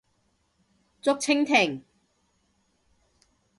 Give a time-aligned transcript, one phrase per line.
[0.99, 1.83] 竹蜻蜓